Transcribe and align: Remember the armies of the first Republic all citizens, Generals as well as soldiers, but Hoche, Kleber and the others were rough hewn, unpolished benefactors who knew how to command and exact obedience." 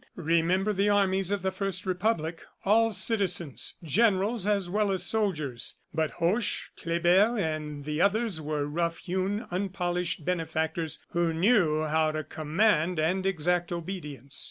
Remember 0.15 0.73
the 0.73 0.89
armies 0.89 1.29
of 1.29 1.43
the 1.43 1.51
first 1.51 1.85
Republic 1.85 2.43
all 2.65 2.91
citizens, 2.91 3.75
Generals 3.83 4.47
as 4.47 4.67
well 4.67 4.91
as 4.91 5.03
soldiers, 5.03 5.75
but 5.93 6.13
Hoche, 6.13 6.69
Kleber 6.75 7.37
and 7.37 7.85
the 7.85 8.01
others 8.01 8.41
were 8.41 8.65
rough 8.65 8.97
hewn, 8.97 9.45
unpolished 9.51 10.25
benefactors 10.25 10.97
who 11.11 11.35
knew 11.35 11.83
how 11.83 12.11
to 12.13 12.23
command 12.23 12.97
and 12.97 13.27
exact 13.27 13.71
obedience." 13.71 14.39